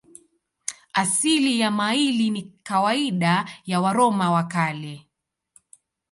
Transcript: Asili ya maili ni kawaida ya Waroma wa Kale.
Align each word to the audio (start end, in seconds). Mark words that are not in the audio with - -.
Asili 0.93 1.59
ya 1.59 1.71
maili 1.71 2.29
ni 2.29 2.53
kawaida 2.63 3.49
ya 3.65 3.81
Waroma 3.81 4.31
wa 4.31 4.43
Kale. 4.43 5.07